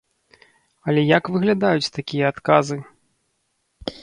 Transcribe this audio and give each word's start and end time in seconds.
Але 0.87 1.01
як 1.17 1.23
выглядаюць 1.35 1.93
такія 1.99 2.25
адказы? 2.35 2.77